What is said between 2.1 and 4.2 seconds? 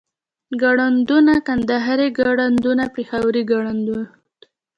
ګړدود پېښوري ګړدود